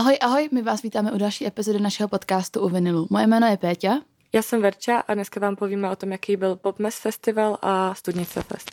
[0.00, 3.06] Ahoj, ahoj, my vás vítáme u další epizody našeho podcastu u Vinilu.
[3.10, 4.00] Moje jméno je Péťa.
[4.32, 8.42] Já jsem Verča a dneska vám povíme o tom, jaký byl Popmes Festival a Studnice
[8.42, 8.70] Fest.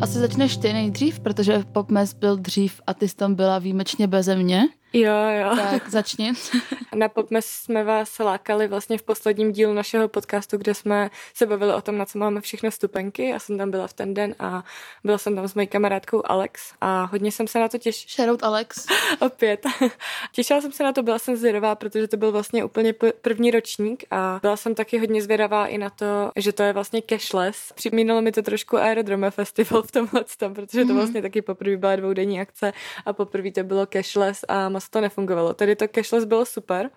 [0.00, 4.36] Asi začneš ty nejdřív, protože Popmes byl dřív a ty jsi tam byla výjimečně beze
[4.36, 4.68] mě.
[4.92, 5.56] Jo, jo.
[5.56, 6.32] Tak začni.
[6.94, 11.74] Na Popmes jsme vás lákali vlastně v posledním dílu našeho podcastu, kde jsme se bavili
[11.74, 13.28] o tom, na co máme všechno stupenky.
[13.28, 14.64] Já jsem tam byla v ten den a
[15.04, 18.26] byla jsem tam s mojí kamarádkou Alex a hodně jsem se na to těšila.
[18.26, 18.86] Shoutout Alex.
[19.20, 19.66] Opět.
[20.32, 24.04] těšila jsem se na to, byla jsem zvědavá, protože to byl vlastně úplně první ročník
[24.10, 27.72] a byla jsem taky hodně zvědavá i na to, že to je vlastně cashless.
[27.74, 30.96] Připomínalo mi to trošku Aerodrome Festival v tomhle tom, protože to mhm.
[30.96, 32.72] vlastně taky poprvé byla dvoudenní akce
[33.06, 35.54] a poprvé to bylo cashless a moc to nefungovalo.
[35.54, 36.90] Tedy to cashless bylo super,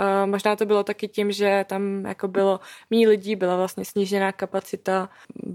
[0.00, 4.32] Uh, možná to bylo taky tím, že tam jako bylo méně lidí, byla vlastně snížená
[4.32, 5.08] kapacita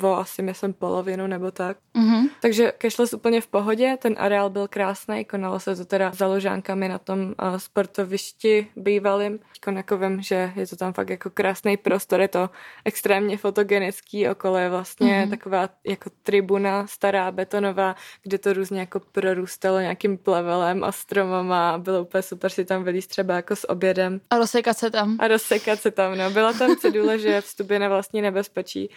[0.03, 1.77] o asi myslím polovinu nebo tak.
[1.95, 2.29] Mm-hmm.
[2.41, 6.87] Takže cashless úplně v pohodě, ten areál byl krásný, konalo se to teda za ložánkami
[6.89, 12.27] na tom uh, sportovišti bývalým, konakovém, že je to tam fakt jako krásný prostor, je
[12.27, 12.49] to
[12.85, 15.29] extrémně fotogenický, okolo je vlastně mm-hmm.
[15.29, 21.77] taková jako tribuna stará betonová, kde to různě jako prorůstalo nějakým plevelem a stromama a
[21.77, 24.21] bylo úplně super si tam vylíst třeba jako s obědem.
[24.29, 25.17] A rozsekat se tam.
[25.19, 26.29] A rozsekat se tam, no.
[26.29, 28.89] Byla tam cedule, že vstup je na vlastní nebezpečí.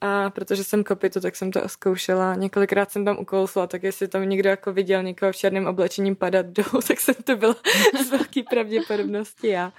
[0.00, 2.34] A protože jsem kopitu, tak jsem to zkoušela.
[2.34, 6.46] Několikrát jsem tam ukousla, tak jestli tam někdo jako viděl někoho v černém oblečením padat
[6.46, 7.56] dolů, tak jsem to byla
[8.06, 9.72] z velké pravděpodobnosti já.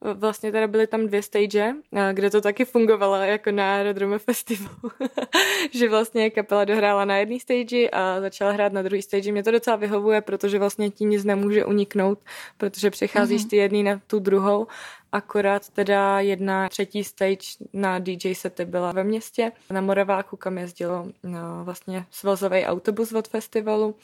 [0.00, 1.74] Vlastně teda byly tam dvě stage,
[2.12, 4.90] kde to taky fungovalo jako na Aerodrome Festivalu.
[5.70, 9.32] že vlastně kapela dohrála na jedné stage a začala hrát na druhé stage.
[9.32, 12.18] Mě to docela vyhovuje, protože vlastně ti nic nemůže uniknout,
[12.58, 13.50] protože přecházíš mm-hmm.
[13.50, 14.66] ty jedný na tu druhou.
[15.12, 21.06] Akorát teda jedna třetí stage na DJ sety byla ve městě, na Moraváku, kam jezdilo
[21.22, 23.94] no, vlastně svazový autobus od festivalu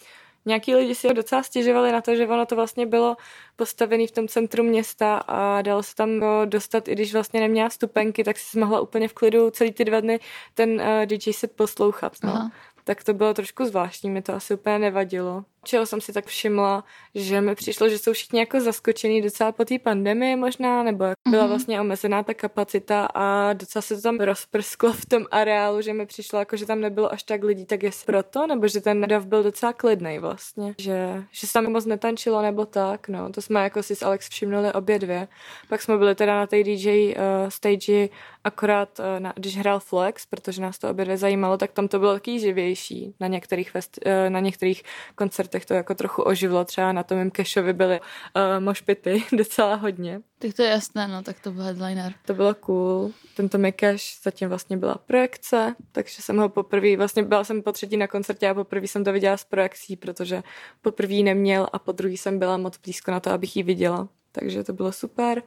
[0.46, 3.16] nějaký lidi si docela stěžovali na to, že ono to vlastně bylo
[3.56, 6.10] postavené v tom centru města a dalo se tam
[6.44, 10.00] dostat, i když vlastně neměla stupenky, tak si mohla úplně v klidu celý ty dva
[10.00, 10.20] dny
[10.54, 12.12] ten uh, eh, DJ set poslouchat.
[12.24, 12.50] No.
[12.84, 16.84] Tak to bylo trošku zvláštní, mi to asi úplně nevadilo čeho jsem si tak všimla,
[17.14, 21.16] že mi přišlo, že jsou všichni jako zaskočený docela po té pandemii možná, nebo jak
[21.28, 21.50] byla mhm.
[21.50, 26.06] vlastně omezená ta kapacita a docela se to tam rozprsklo v tom areálu, že mi
[26.06, 29.26] přišlo jako, že tam nebylo až tak lidí, tak jestli proto, nebo že ten dav
[29.26, 33.62] byl docela klidný vlastně, že, že se tam moc netančilo nebo tak, no, to jsme
[33.62, 35.28] jako si s Alex všimnuli obě dvě.
[35.68, 38.08] Pak jsme byli teda na té DJ uh, stage
[38.44, 41.98] akorát, uh, na, když hrál Flex, protože nás to obě dvě zajímalo, tak tam to
[41.98, 44.82] bylo taky živější na některých, fest, uh, na některých
[45.14, 46.64] koncertech koncertech to jako trochu oživlo.
[46.64, 50.20] Třeba na tom Kešovi byly uh, mošpity docela hodně.
[50.38, 52.12] Tak to je jasné, no, tak to byl headliner.
[52.26, 53.12] To bylo cool.
[53.36, 57.96] Tento Mikeš zatím vlastně byla projekce, takže jsem ho poprvé, vlastně byla jsem po třetí
[57.96, 60.42] na koncertě a poprvé jsem to viděla s projekcí, protože
[60.82, 64.08] poprvé neměl a po druhý jsem byla moc blízko na to, abych ji viděla.
[64.32, 65.42] Takže to bylo super.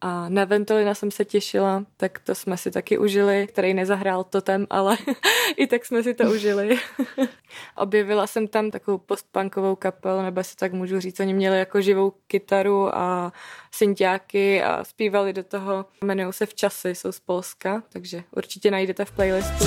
[0.00, 4.66] A na Ventolina jsem se těšila, tak to jsme si taky užili, který nezahrál totem,
[4.70, 4.96] ale
[5.56, 6.78] i tak jsme si to užili.
[7.76, 12.12] Objevila jsem tam takovou postpunkovou kapelu, nebo si tak můžu říct, oni měli jako živou
[12.26, 13.32] kytaru a
[13.70, 19.04] synťáky a zpívali do toho, jmenují se v časy, jsou z Polska, takže určitě najdete
[19.04, 19.64] v playlistu.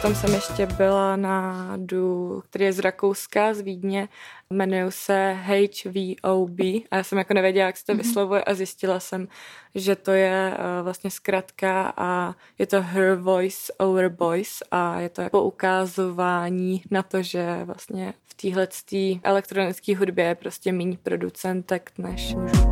[0.00, 4.08] Potom jsem ještě byla na du, který je z Rakouska, z Vídně.
[4.50, 8.02] Jmenuji se HVOB a já jsem jako nevěděla, jak se to mhm.
[8.02, 9.28] vyslovuje a zjistila jsem,
[9.74, 15.08] že to je uh, vlastně zkratka a je to Her Voice Over Boys a je
[15.08, 18.68] to jako ukázování na to, že vlastně v téhle
[19.22, 22.69] elektronické hudbě je prostě méně producentek než mužů.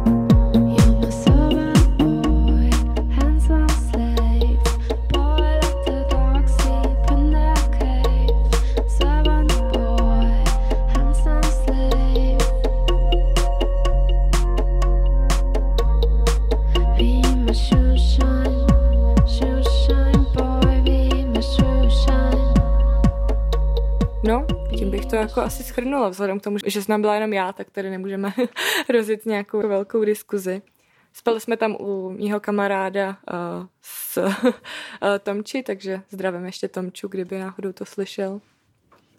[25.28, 28.32] Jako asi schrnula, vzhledem k tomu, že s nám byla jenom já, tak tady nemůžeme
[28.88, 30.62] rozjet nějakou velkou diskuzi.
[31.12, 34.34] Spali jsme tam u mýho kamaráda uh, s uh,
[35.22, 38.40] Tomči, takže zdravím ještě Tomču, kdyby náhodou to slyšel.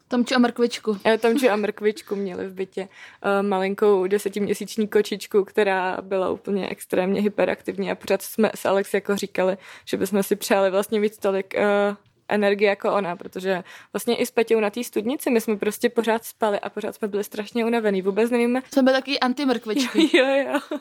[0.08, 0.98] Tomču a mrkvičku.
[1.20, 2.82] Tomču a mrkvičku měli v bytě.
[2.82, 9.16] Uh, malinkou desetiměsíční kočičku, která byla úplně extrémně hyperaktivní a pořád jsme s Alex jako
[9.16, 11.96] říkali, že bychom si přáli vlastně víc tolik uh,
[12.30, 16.26] energie jako ona, protože vlastně i s Peťou na té studnici my jsme prostě pořád
[16.26, 18.02] spali a pořád jsme byli strašně unavený.
[18.02, 18.62] Vůbec nevíme.
[18.74, 20.10] Jsme byli taky antimrkvičky.
[20.18, 20.80] Jo, jo, jo.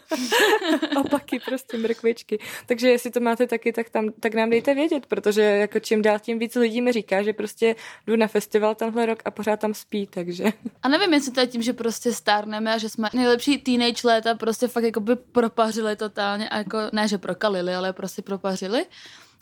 [1.01, 2.39] Opaky prostě mrkvičky.
[2.67, 6.19] Takže jestli to máte taky, tak, tam, tak nám dejte vědět, protože jako čím dál
[6.19, 9.75] tím víc lidí mi říká, že prostě jdu na festival tenhle rok a pořád tam
[9.75, 10.45] spí, takže.
[10.83, 14.35] A nevím, jestli to je tím, že prostě stárneme a že jsme nejlepší teenage léta
[14.35, 18.87] prostě fakt jako by propařili totálně a jako ne, že prokalili, ale prostě propařili.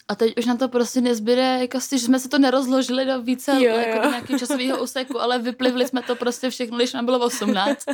[0.08, 3.22] A teď už na to prostě nezbyde, jako si, že jsme se to nerozložili do
[3.22, 3.76] více jo, jo.
[3.76, 7.86] jako do nějakého časového úseku, ale vyplivli jsme to prostě všechno, když nám bylo 18.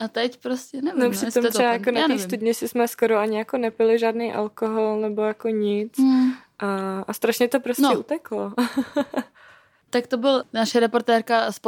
[0.00, 1.00] A teď prostě nevím.
[1.00, 3.98] No, no přitom to třeba jako na té studně si jsme skoro ani jako nepili
[3.98, 5.98] žádný alkohol nebo jako nic.
[5.98, 6.32] Hmm.
[6.58, 7.98] A, a strašně to prostě no.
[7.98, 8.52] uteklo.
[9.96, 11.60] Tak to byl naše reportérka z.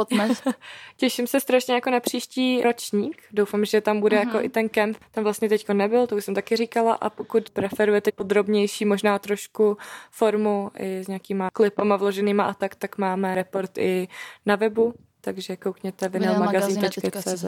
[0.97, 3.21] Těším se strašně jako na příští ročník.
[3.31, 4.27] Doufám, že tam bude uh-huh.
[4.27, 4.97] jako i ten kemp.
[5.11, 6.93] Tam vlastně teďko nebyl, to už jsem taky říkala.
[6.93, 9.77] A pokud preferujete podrobnější, možná trošku
[10.11, 14.07] formu i s nějakýma klipama vloženýma a tak, tak máme report i
[14.45, 14.93] na webu.
[15.21, 17.43] Takže koukněte vinylmagazin.cz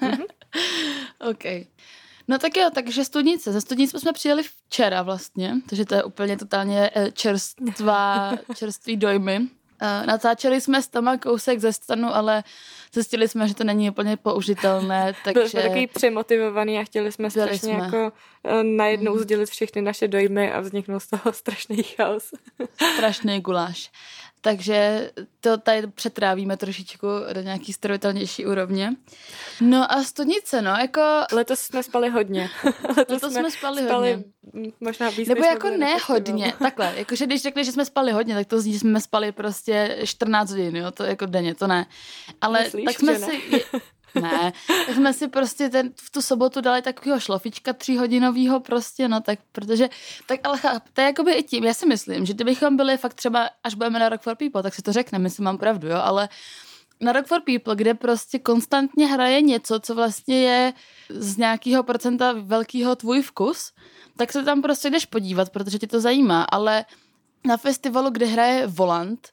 [0.00, 0.22] mhm.
[1.30, 1.44] OK.
[2.28, 3.52] No tak jo, takže studnice.
[3.52, 9.48] Ze studnice jsme přijeli včera vlastně, takže to je úplně totálně eh, čerstvá, čerstvý dojmy.
[9.82, 12.44] Uh, natáčeli jsme s Toma kousek ze stanu, ale
[12.92, 15.12] zjistili jsme, že to není úplně použitelné.
[15.24, 15.40] Takže...
[15.40, 17.84] Byli jsme takový přemotivovaný a chtěli jsme strašně jsme.
[17.84, 19.18] jako uh, najednou mm.
[19.18, 22.30] sdělit všechny naše dojmy a vzniknul z toho strašný chaos.
[22.94, 23.90] Strašný guláš.
[24.46, 25.10] Takže
[25.40, 28.92] to tady přetrávíme trošičku do nějaký stravitelnější úrovně.
[29.60, 31.00] No a studnice, no, jako...
[31.32, 32.50] Letos jsme spali hodně.
[32.96, 34.72] Letos, Letos jsme, jsme spali, spali hodně.
[34.80, 38.46] Možná víc, Nebo jako ne hodně, takhle, jakože když řekli, že jsme spali hodně, tak
[38.46, 41.86] to zní, že jsme spali prostě 14 hodin, jo, to jako denně, to ne.
[42.40, 43.64] Ale Myslíš, tak jsme si...
[44.22, 44.52] Ne?
[44.86, 49.38] Tak jsme si prostě ten, v tu sobotu dali takového šlofička tříhodinového prostě, no tak,
[49.52, 49.88] protože,
[50.26, 50.58] tak ale
[50.92, 53.98] to je jakoby i tím, já si myslím, že kdybychom byli fakt třeba, až budeme
[53.98, 56.28] na Rock for People, tak si to řekneme, myslím, mám pravdu, jo, ale
[57.00, 60.72] na Rock for People, kde prostě konstantně hraje něco, co vlastně je
[61.08, 63.72] z nějakého procenta velkého tvůj vkus,
[64.16, 66.84] tak se tam prostě jdeš podívat, protože tě to zajímá, ale
[67.44, 69.28] na festivalu, kde hraje Volant,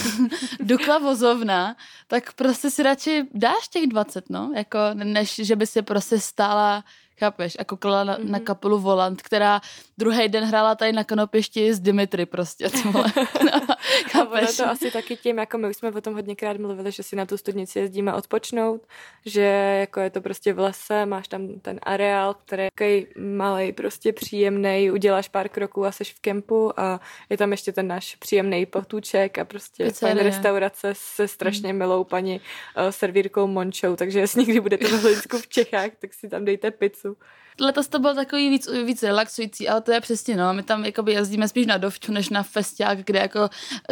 [0.60, 1.76] Dukla vozovna,
[2.06, 6.84] tak prostě si radši dáš těch 20, no, jako než že by si prostě stála
[7.18, 7.56] Chápeš?
[7.58, 8.24] A koukala na, mm-hmm.
[8.30, 8.44] na mhm.
[8.44, 9.60] kapelu Volant, která
[9.98, 12.68] druhý den hrála tady na kanopěšti s Dimitry prostě.
[12.84, 13.04] no,
[14.32, 17.16] A to asi taky tím, jako my už jsme o tom hodněkrát mluvili, že si
[17.16, 18.86] na tu studnici jezdíme odpočnout,
[19.26, 19.42] že
[19.80, 23.06] jako je to prostě v lese, máš tam ten areál, který je takový
[23.36, 27.00] malý, prostě příjemný, uděláš pár kroků a seš v kempu a
[27.30, 31.78] je tam ještě ten náš příjemný potůček a prostě fajn restaurace se strašně mm.
[31.78, 36.28] milou paní uh, servírkou Mončou, takže jestli někdy budete v Hlinsku v Čechách, tak si
[36.28, 37.16] tam dejte pizzu.
[37.60, 41.12] Letos to bylo takový víc, víc relaxující, ale to je přesně, no, my tam jakoby
[41.12, 43.48] jezdíme spíš na dovču, než na festiák, kde jako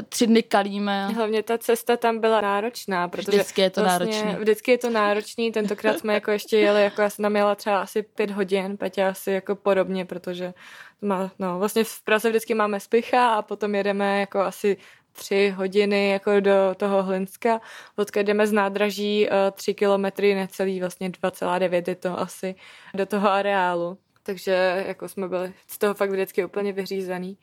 [0.08, 1.08] tři dny kalíme.
[1.08, 4.43] Hlavně ta cesta tam byla náročná, protože vždycky je to vlastně, náročný.
[4.43, 7.82] Vždycky je to náročný, tentokrát jsme jako ještě jeli, jako já jsem tam jela třeba
[7.82, 10.55] asi pět hodin, Petě asi jako podobně, protože
[11.02, 14.76] má, no, vlastně v Praze vždycky máme spicha a potom jedeme jako asi
[15.14, 17.61] tři hodiny jako do toho Hlinska,
[17.96, 22.55] odkud jdeme z nádraží uh, tři kilometry, necelý vlastně 2,9 je to asi,
[22.94, 23.99] do toho areálu.
[24.22, 27.38] Takže jako jsme byli z toho fakt vždycky úplně vyřízený.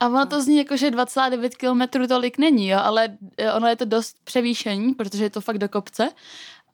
[0.00, 3.76] A ono to zní jako, že 2,9 km tolik není, jo, ale eh, ono je
[3.76, 6.10] to dost převýšení, protože je to fakt do kopce,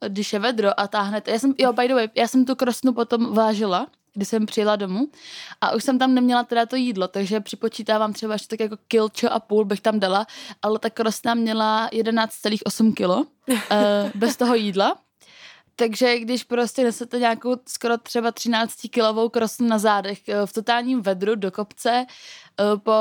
[0.07, 1.31] když je vedro a táhnete.
[1.31, 4.75] Já jsem, jo, by the way, já jsem tu krosnu potom vážila, kdy jsem přijela
[4.75, 5.07] domů
[5.61, 9.29] a už jsem tam neměla teda to jídlo, takže připočítávám třeba ještě tak jako kilčo
[9.31, 10.27] a půl bych tam dala,
[10.61, 13.57] ale ta krosna měla 11,8 kilo uh,
[14.15, 14.97] bez toho jídla.
[15.75, 21.01] Takže když prostě nesete nějakou skoro třeba 13 kilovou krosnu na zádech eh, v totálním
[21.01, 22.93] vedru do kopce eh, po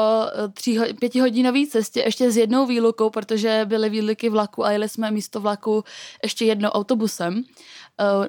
[0.52, 5.40] tří, pětihodinové cestě ještě s jednou výlukou, protože byly výluky vlaku a jeli jsme místo
[5.40, 5.84] vlaku
[6.22, 7.44] ještě jednou autobusem,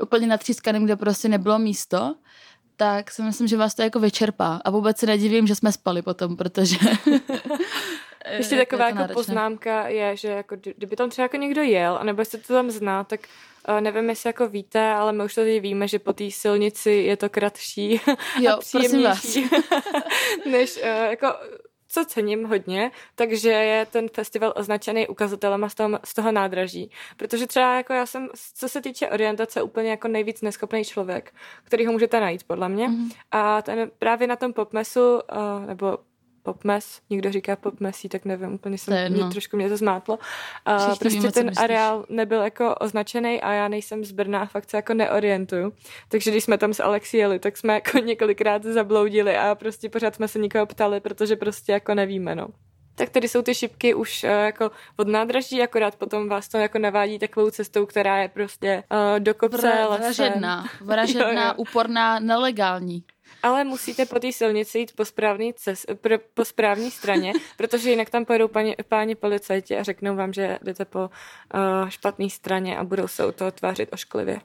[0.02, 2.16] úplně natřískaným, kde prostě nebylo místo,
[2.84, 4.62] tak si myslím, že vás to jako vyčerpá.
[4.66, 6.76] A vůbec se nedivím, že jsme spali potom, protože...
[8.38, 9.14] Ještě taková jako náročné.
[9.14, 13.04] poznámka je, že jako, kdyby tam třeba jako někdo jel, anebo jestli to tam zná,
[13.04, 13.20] tak
[13.70, 17.18] uh, nevím, jestli jako víte, ale my už tady víme, že po té silnici je
[17.18, 18.02] to kratší
[18.40, 19.50] jo, a příjemnější,
[20.52, 21.28] než uh, jako
[21.94, 26.92] co cením hodně, takže je ten festival označený ukazatelem z toho, z toho nádraží.
[27.18, 31.34] Protože třeba jako já jsem, co se týče orientace, úplně jako nejvíc neschopný člověk,
[31.64, 32.88] který ho můžete najít, podle mě.
[32.88, 33.12] Mm-hmm.
[33.32, 35.98] A ten právě na tom popmesu, uh, nebo
[36.44, 40.20] Popmes, někdo říká Popmesí, tak nevím, úplně jsem, mě, trošku mě to zmátlo.
[40.66, 44.70] A Všichni prostě víme, ten areál nebyl jako označený a já nejsem z Brna, fakt
[44.70, 45.74] se jako neorientuju.
[46.08, 50.16] Takže když jsme tam s Alexi jeli, tak jsme jako několikrát zabloudili a prostě pořád
[50.16, 52.48] jsme se nikoho ptali, protože prostě jako nevíme, no.
[52.96, 56.80] Tak tady jsou ty šipky už uh, jako od nádraží, akorát potom vás to jako
[56.80, 61.54] navádí takovou cestou, která je prostě uh, do kopce, Vra- Vražedná, vražedná, jo, jo.
[61.58, 63.04] úporná, nelegální
[63.44, 68.10] ale musíte po té silnici jít po správné cest, pro, po správné straně, protože jinak
[68.10, 72.84] tam pojedou páni, páni policajti a řeknou vám, že jdete po uh, špatné straně a
[72.84, 74.40] budou se u toho tvářit ošklivě.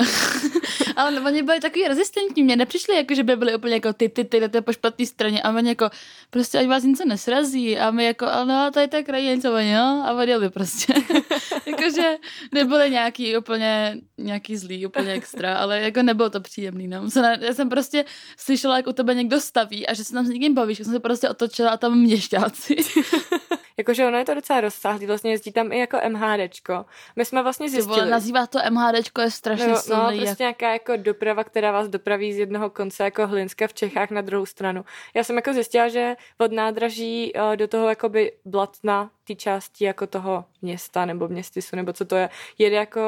[0.96, 4.24] ale oni byli takový rezistentní, mě nepřišli jako, že by byli úplně jako ty, ty,
[4.24, 5.90] ty jdete po špatné straně a oni jako
[6.30, 10.12] prostě ať vás něco nesrazí a my jako, ale no, tady tak něco, jo, a
[10.12, 10.94] odjeli prostě.
[11.66, 12.16] Jakože
[12.52, 17.08] nebyly nějaký úplně, nějaký zlý, úplně extra, ale jako nebylo to příjemný, no.
[17.40, 18.04] Já jsem prostě
[18.36, 21.00] slyšela, jak u tebe někdo staví a že se tam s někým bavíš, jsem se
[21.00, 22.76] prostě otočila a tam měšťáci.
[23.76, 26.84] Jakože ono je to docela rozsáhlý, vlastně jezdí tam i jako MHDčko.
[27.16, 27.94] My jsme vlastně zjistili...
[27.94, 30.02] Ty vole, nazývá to MHDčko, je strašně no, silný.
[30.02, 30.38] No, prostě jak...
[30.38, 34.46] nějaká jako doprava, která vás dopraví z jednoho konce jako Hlinska v Čechách na druhou
[34.46, 34.84] stranu.
[35.14, 40.06] Já jsem jako zjistila, že od nádraží uh, do toho jakoby Blatna té části jako
[40.06, 43.00] toho města nebo městysu, nebo co to je, jede jako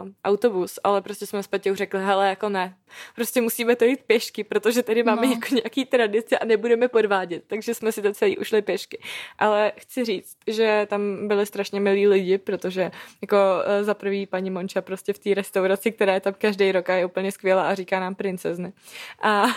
[0.00, 2.76] uh, autobus, ale prostě jsme s Petěou řekli, hele, jako ne,
[3.14, 5.32] prostě musíme to jít pěšky, protože tady máme no.
[5.32, 9.02] jako nějaký tradice a nebudeme podvádět, takže jsme si to celý ušli pěšky.
[9.38, 12.90] Ale chci říct, že tam byli strašně milí lidi, protože
[13.22, 16.90] jako uh, za prvý paní Monča prostě v té restauraci, která je tam každý rok
[16.90, 18.72] a je úplně skvělá a říká nám princezny.
[19.22, 19.46] A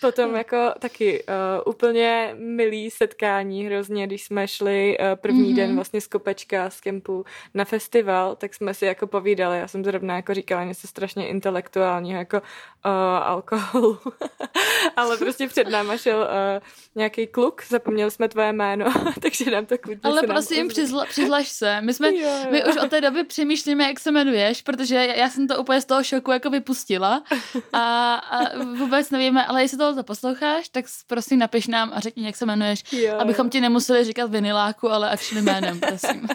[0.00, 1.34] potom jako taky uh,
[1.66, 5.56] úplně milý setkání hrozně, když jsme šli uh, první mm-hmm.
[5.56, 9.84] den vlastně z Kopečka z kempu na festival, tak jsme si jako povídali, já jsem
[9.84, 12.42] zrovna jako říkala něco strašně intelektuálního, jako uh,
[13.22, 13.98] alkoholu,
[14.96, 16.62] ale prostě před náma šel uh,
[16.94, 18.86] nějaký kluk, zapomněli jsme tvoje jméno,
[19.20, 22.46] takže nám to klidně Ale prosím, přizla, přihlaš se, my jsme, jo, jo.
[22.50, 25.84] my už od té doby přemýšlíme, jak se jmenuješ, protože já jsem to úplně z
[25.84, 27.22] toho šoku jako vypustila
[27.72, 32.36] a, a vůbec nevíme, ale jestli tohle posloucháš, tak prosím napiš nám a řekni, jak
[32.36, 33.18] se jmenuješ, jo.
[33.18, 36.28] abychom ti nemuseli říkat viniláku, ale actually jménem, prosím.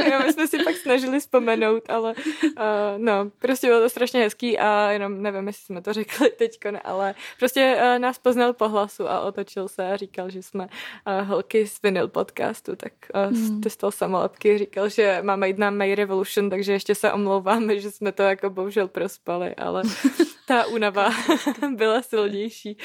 [0.12, 0.58] jo, my jsme si
[0.90, 2.54] snažili vzpomenout, ale uh,
[2.96, 6.30] no, prostě bylo to strašně hezký a jenom nevím, jestli jsme to řekli
[6.70, 10.66] ne, ale prostě uh, nás poznal po hlasu a otočil se a říkal, že jsme
[10.66, 13.60] uh, holky z Vinyl podcastu, tak uh, hmm.
[13.60, 18.12] testal samolepky, říkal, že máme jít na May Revolution, takže ještě se omlouváme, že jsme
[18.12, 19.82] to jako bohužel prospali, ale
[20.46, 21.10] ta únava
[21.76, 22.76] byla silnější.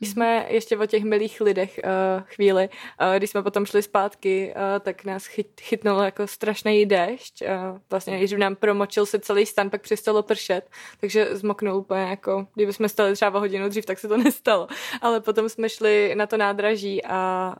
[0.00, 4.54] My jsme ještě o těch milých lidech uh, chvíli, uh, když jsme potom šli zpátky,
[4.56, 7.42] uh, tak nás chyt, chytnul jako strašný déšť.
[7.42, 10.70] Uh, vlastně, když nám promočil se celý stan, pak přestalo pršet,
[11.00, 14.68] takže zmoknul úplně jako, kdyby jsme stali třeba o hodinu dřív, tak se to nestalo.
[15.00, 17.54] Ale potom jsme šli na to nádraží a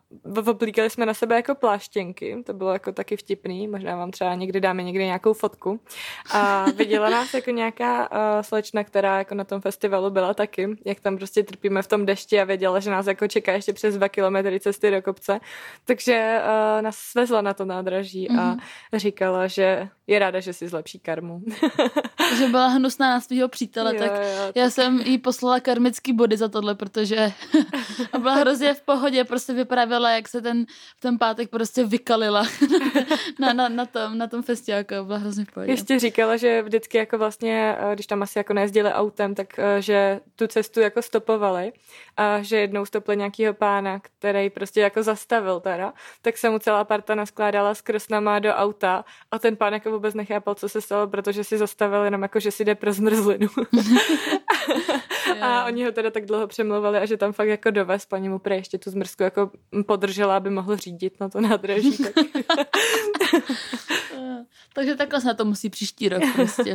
[0.46, 4.60] oblíkali jsme na sebe jako pláštěnky, to bylo jako taky vtipný, možná vám třeba někdy
[4.60, 5.80] dáme někdy nějakou fotku.
[6.32, 11.00] A viděla nás jako nějaká uh, slečna, která jako na tom festivalu byla taky, jak
[11.00, 14.08] tam prostě trpíme v tom dešti a věděla, že nás jako čeká ještě přes dva
[14.08, 15.40] kilometry cesty do kopce.
[15.84, 18.40] Takže uh, nás svezla na to nádraží mm-hmm.
[18.40, 18.60] a mhm.
[18.94, 21.42] říkala, že je ráda, že si zlepší karmu.
[22.38, 24.72] že byla hnusná na svého přítele, jo, tak jo, já tak...
[24.72, 27.32] jsem jí poslala karmický body za tohle, protože
[28.12, 30.66] a byla hrozně v pohodě, prostě vyprávěla, jak se ten,
[31.00, 32.42] ten pátek prostě vykalila
[33.38, 35.72] na, na, na, tom, na tom festiáku, byla hrozně v pohodě.
[35.72, 39.82] Ještě říkala, že vždycky jako vlastně, eh, když tam asi jako nejezdili autem, tak eh,
[39.82, 41.72] že tu cestu jako stopovali
[42.16, 45.92] a že jednou stopli nějakýho pána, který prostě jako zastavil teda,
[46.22, 50.14] tak se mu celá parta naskládala skrz nama do auta a ten pán jako vůbec
[50.14, 53.48] nechápal, co se stalo, protože si zastavil jenom jako, že si jde pro zmrzlinu.
[55.40, 58.38] a oni ho teda tak dlouho přemluvali a že tam fakt jako dovez, paní mu
[58.38, 59.50] prej ještě tu zmrzku jako
[59.86, 61.98] podržela, aby mohl řídit na to nádraží.
[61.98, 62.12] Tak...
[64.74, 66.74] Takže takhle se na to musí příští rok prostě.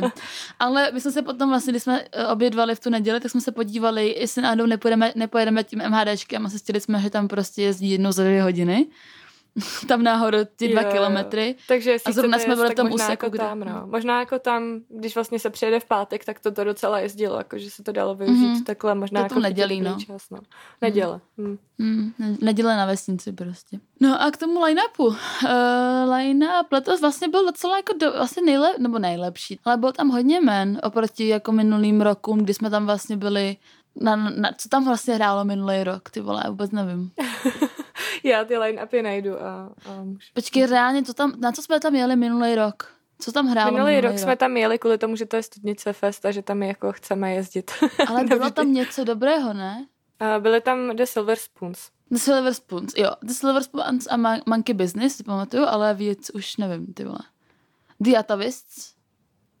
[0.58, 3.40] Ale my jsme se potom vlastně, když jsme eh, obědvali v tu neděli, tak jsme
[3.40, 7.90] se podívali, jestli náhodou nepojedeme, nepojedeme tím MHDčkem a zjistili jsme, že tam prostě jezdí
[7.90, 8.86] jednou za dvě hodiny.
[9.88, 11.56] tam nahoru ty dva jo, kilometry.
[11.68, 13.26] Takže a zrovna jsme byli v tom úseku.
[13.26, 13.82] Jako tam, no.
[13.86, 17.58] Možná jako tam, když vlastně se přijede v pátek, tak to, to docela jezdilo, jako
[17.58, 18.64] že se to dalo využít mm-hmm.
[18.64, 18.94] takhle.
[18.94, 19.96] Možná to jako nedělí, no.
[20.06, 20.38] Čas, no.
[20.80, 21.20] Neděle.
[21.36, 21.58] Mm.
[21.78, 22.12] Mm.
[22.18, 22.36] Mm.
[22.40, 23.80] Neděle na vesnici prostě.
[24.00, 25.06] No a k tomu line-upu.
[25.06, 25.14] Uh,
[26.14, 30.40] line-up letos vlastně byl docela jako do, vlastně nejlep, nebo nejlepší, ale byl tam hodně
[30.40, 33.56] men oproti jako minulým rokům, kdy jsme tam vlastně byli
[33.96, 37.12] na, na, co tam vlastně hrálo minulý rok, ty vole, vůbec nevím.
[38.24, 40.18] Já ty line-upy najdu a, a můžu.
[40.34, 42.94] Počkej, reálně, to tam, na co jsme tam jeli minulý rok?
[43.18, 43.72] Co tam hrálo?
[43.72, 46.30] Minulý, minulý rok, rok jsme tam jeli kvůli tomu, že to je studnice fest a
[46.30, 47.70] že tam jako chceme jezdit.
[48.08, 49.86] Ale bylo tam něco dobrého, ne?
[50.22, 51.90] Uh, byly tam The Silver Spoons.
[52.10, 53.10] The Silver Spoons, jo.
[53.22, 54.16] The Silver Spoons a
[54.46, 57.20] Monkey Business, si pamatuju, ale víc už nevím, ty vole.
[58.00, 58.94] The Atavists.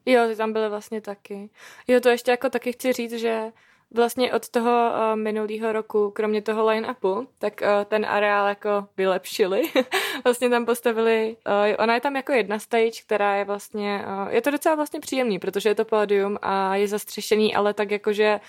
[0.06, 1.50] Jo, ty tam byly vlastně taky.
[1.88, 3.52] Jo, to ještě jako taky chci říct, že
[3.94, 9.62] vlastně od toho uh, minulého roku, kromě toho line-upu, tak uh, ten areál jako vylepšili.
[10.24, 14.42] vlastně tam postavili, uh, ona je tam jako jedna stage, která je vlastně, uh, je
[14.42, 18.40] to docela vlastně příjemný, protože je to pódium a je zastřešený, ale tak jakože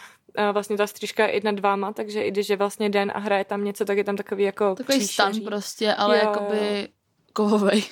[0.51, 3.63] vlastně ta střížka je jedna dváma, takže i když je vlastně den a hraje tam
[3.63, 7.00] něco, tak je tam takový jako Takový stan prostě, ale jo, jakoby jo
[7.33, 7.83] kovovej.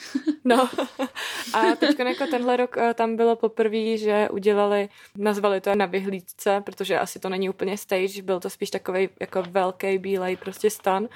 [0.45, 0.69] no
[1.53, 6.61] a teď jako tenhle rok eh, tam bylo poprvé, že udělali, nazvali to na vyhlídce,
[6.65, 11.07] protože asi to není úplně stage, byl to spíš takový jako velký bílej prostě stan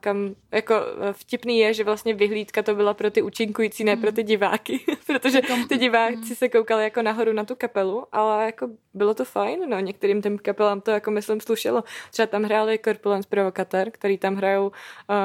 [0.00, 4.12] kam jako e, vtipný je, že vlastně vyhlídka to byla pro ty účinkující, ne pro
[4.12, 9.14] ty diváky, protože ty diváci se koukali jako nahoru na tu kapelu, ale jako bylo
[9.14, 11.84] to fajn, no některým těm kapelám to jako myslím slušelo.
[12.10, 14.72] Třeba tam hráli Corpulence Provocateur, který tam hrajou, uh,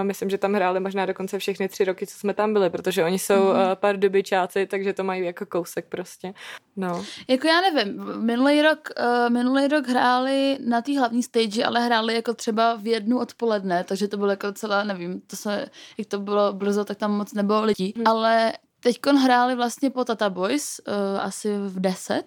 [0.04, 3.20] myslím, že tam hráli možná dokonce všechny tři roky, co jsme tam byli, protože oni
[3.20, 6.34] jsou uh, pár dobyčáci, takže to mají jako kousek prostě.
[6.76, 7.06] No.
[7.28, 12.16] Jako já nevím, minulý rok, uh, minulý rok hráli na té hlavní stage, ale hráli
[12.16, 15.66] jako třeba v jednu odpoledne, takže to bylo jako celá, nevím, to se,
[15.98, 18.08] jak to bylo brzo, tak tam moc nebylo lidí, hmm.
[18.08, 22.24] ale teďkon hráli vlastně po Tata Boys, uh, asi v 10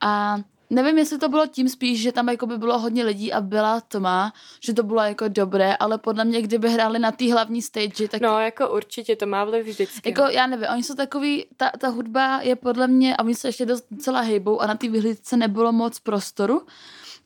[0.00, 0.38] a
[0.70, 3.80] Nevím, jestli to bylo tím spíš, že tam jako by bylo hodně lidí a byla
[3.80, 8.08] tma, že to bylo jako dobré, ale podle mě, kdyby hráli na té hlavní stage,
[8.08, 8.20] tak...
[8.20, 10.08] No, jako určitě, to má vliv vždycky.
[10.08, 10.28] Jako, no.
[10.28, 13.66] já nevím, oni jsou takový, ta, ta hudba je podle mě, a oni se ještě
[13.66, 16.62] docela hejbou a na té vyhlídce nebylo moc prostoru,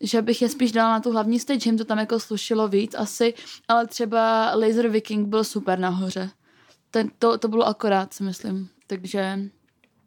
[0.02, 2.94] že bych je spíš dala na tu hlavní stage, jim to tam jako slušilo víc
[2.94, 3.34] asi,
[3.68, 6.30] ale třeba Laser Viking byl super nahoře.
[6.90, 8.68] Ten, to, to bylo akorát, si myslím.
[8.86, 9.38] Takže...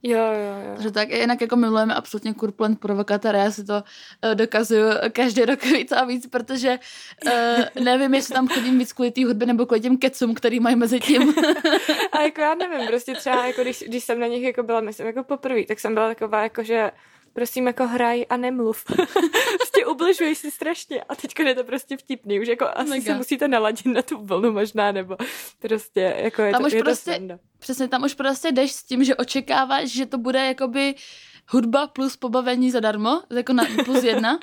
[0.04, 0.74] Jo, jo, jo.
[0.76, 5.64] Takže tak, jinak jako milujeme absolutně Kurplant provokatér, já si to uh, dokazuju každý rok
[5.64, 6.80] víc a víc, protože
[7.26, 10.76] uh, nevím, jestli tam chodím víc kvůli té hudbě nebo kvůli těm kecům, který mají
[10.76, 11.34] mezi tím.
[12.12, 15.08] a jako já nevím, prostě třeba jako když, když jsem na nich jako byla, myslím,
[15.08, 16.92] jako poprvé, tak jsem byla taková jako, že
[17.36, 18.84] prosím, jako hraj a nemluv.
[19.58, 22.40] prostě ubližuješ si strašně a teďka je to prostě vtipný.
[22.40, 23.06] Už jako asi Mega.
[23.06, 25.18] se musíte naladit na tu vlnu možná, nebo
[25.60, 28.84] prostě jako je tam to, už je prostě, to Přesně, tam už prostě jdeš s
[28.84, 30.96] tím, že očekáváš, že to bude jakoby
[31.48, 34.40] hudba plus pobavení zadarmo, jako na plus jedna.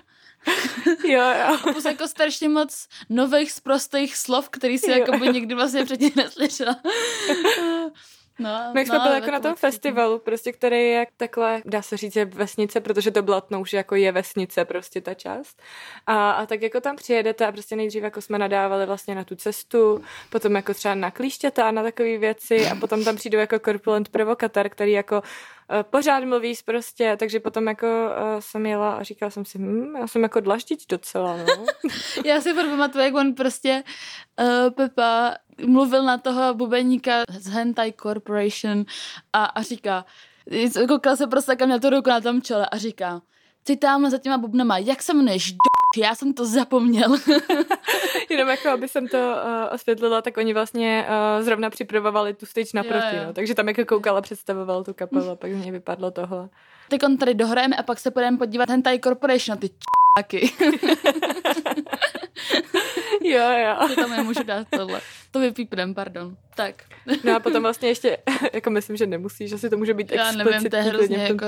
[1.05, 1.55] jo, jo.
[1.55, 6.11] A plus jako strašně moc nových sprostých slov, který si jako by nikdy vlastně předtím
[6.17, 6.77] neslyšela.
[8.39, 11.83] No, My jsme no, byli jako na tom festivalu, prostě, který je jak takhle, dá
[11.83, 15.63] se říct, je vesnice, protože to Blatno už jako je vesnice prostě ta část.
[16.07, 19.37] A, a tak jako tam přijedete a prostě nejdřív jako jsme nadávali vlastně na tu
[19.37, 23.59] cestu, potom jako třeba na klíštěta a na takové věci a potom tam přijdou jako
[23.59, 25.23] korpulent provokator, který jako
[25.83, 30.07] pořád mluvíš prostě, takže potom jako uh, jsem jela a říkala jsem si, hm, já
[30.07, 31.65] jsem jako dlaždiť docela, no.
[32.25, 33.85] já si pamatuju, jak on prostě
[34.41, 35.35] uh, Pepa
[35.67, 38.85] mluvil na toho bubeníka z Hentai Corporation
[39.33, 40.05] a, a říká,
[40.89, 43.23] koukal se prostě, jak měl tu ruku na tom čele a říká,
[43.63, 45.55] ty tamhle za těma bubnama, jak se jmenuješ,
[45.97, 47.17] já jsem to zapomněl.
[48.31, 52.71] Jenom jako, aby jsem to uh, osvětlila, tak oni vlastně uh, zrovna připravovali tu stage
[52.75, 53.27] naproti, jo, jo.
[53.27, 53.33] No.
[53.33, 56.49] takže tam jako koukala, představoval tu kapelu a pak z něj vypadlo tohle.
[56.89, 59.71] Teď on tady dohrajeme a pak se půjdeme podívat Hentai Corporation, ty
[60.19, 60.53] čáky.
[63.21, 63.89] jo, jo.
[63.89, 65.01] To tam nemůžu dát tohle.
[65.31, 66.37] To vypípnem, pardon.
[66.55, 66.75] Tak.
[67.25, 68.19] no a potom vlastně ještě,
[68.53, 71.47] jako myslím, že nemusíš, že si to může být Já nevím, to je hrozně jako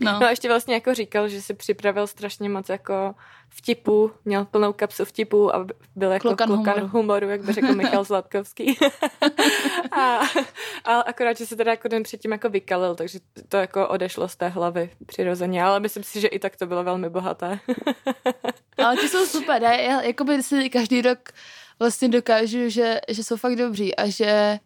[0.00, 0.20] No.
[0.20, 3.14] no a ještě vlastně jako říkal, že si připravil strašně moc jako
[3.48, 6.88] vtipů, měl plnou kapsu vtipů a byl jako klokan, klokan humoru.
[6.92, 8.78] humoru, jak by řekl Michal Zlatkovský.
[9.92, 10.20] a,
[10.84, 14.36] a akorát, že se teda jako den předtím jako vykalil, takže to jako odešlo z
[14.36, 17.58] té hlavy přirozeně, ale myslím si, že i tak to bylo velmi bohaté.
[18.84, 21.18] ale ti jsou super, já, já jakoby si každý rok
[21.78, 24.58] vlastně dokážu, že, že jsou fakt dobří a že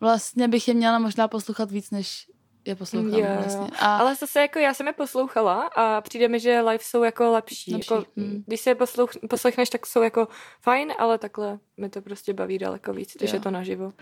[0.00, 2.26] vlastně bych je měla možná poslouchat víc než
[2.66, 3.66] je poslouchám jo, vlastně.
[3.80, 3.96] A...
[3.96, 7.72] Ale zase jako já jsem je poslouchala a přijde mi, že live jsou jako lepší.
[7.72, 7.92] lepší.
[7.92, 8.44] Jako, hmm.
[8.46, 10.28] Když se je poslouch, poslechneš, tak jsou jako
[10.60, 13.36] fajn, ale takhle mi to prostě baví daleko víc, když jo.
[13.36, 13.92] je to naživo.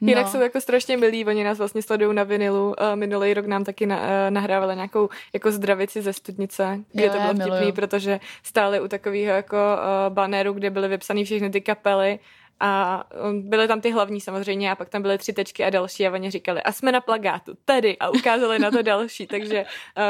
[0.00, 0.08] No.
[0.08, 2.74] Jinak jsou jako strašně milí, oni nás vlastně sledují na vinilu.
[2.94, 7.18] Minulý rok nám taky na, uh, nahrávali nějakou jako zdravici ze studnice, kde jo, to
[7.18, 12.18] bylo vtipný, protože stáli u takového jako uh, banéru, kde byly vypsané všechny ty kapely
[12.64, 16.06] a um, byly tam ty hlavní samozřejmě a pak tam byly tři tečky a další
[16.06, 19.64] a oni říkali a jsme na plagátu, tady a ukázali na to další, takže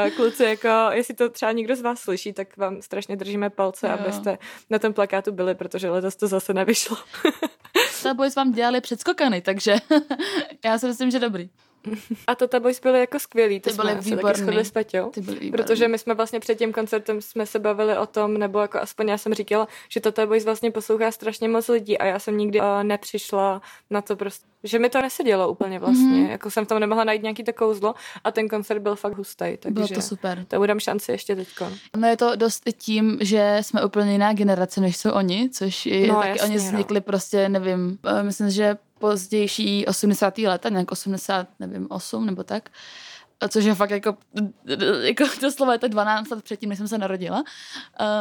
[0.05, 3.87] uh, kluci jako, jestli to třeba někdo z vás slyší, tak vám strašně držíme palce,
[3.87, 3.93] jo.
[3.93, 4.37] abyste
[4.69, 6.97] na tom plakátu byli, protože letos to zase nevyšlo.
[8.13, 9.75] Boys vám dělali předskokany, takže
[10.65, 11.49] já si myslím, že dobrý.
[12.27, 14.15] A to Boys byly jako skvělý, to ty jsme byly se
[14.45, 17.97] taky s Peťou, ty byly protože my jsme vlastně před tím koncertem jsme se bavili
[17.97, 21.67] o tom, nebo jako aspoň já jsem říkala, že Tata Boys vlastně poslouchá strašně moc
[21.67, 25.79] lidí a já jsem nikdy uh, nepřišla na to prostě, že mi to nesedělo úplně
[25.79, 26.29] vlastně, mm-hmm.
[26.29, 29.73] jako jsem tam nemohla najít nějaký to kouzlo a ten koncert byl fakt hustý, takže
[29.73, 30.45] Bylo to super.
[30.47, 31.71] To budem šanci ještě teďko.
[31.97, 36.15] No je to dost tím, že jsme úplně jiná generace, než jsou oni, což no,
[36.15, 36.63] taky jasně, oni no.
[36.63, 37.01] vznikli no.
[37.01, 40.37] prostě, nevím, uh, myslím, že pozdější 80.
[40.37, 42.69] leta, nějak 80, nevím, 8 nebo tak.
[43.49, 44.17] Což je fakt jako,
[45.01, 47.43] jako doslova je to 12 let předtím, než jsem se narodila.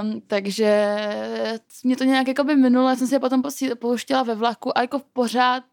[0.02, 0.96] Um, takže
[1.84, 3.42] mě to nějak jako by minulo, já jsem si je potom
[3.78, 5.64] pouštěla ve vlaku a jako pořád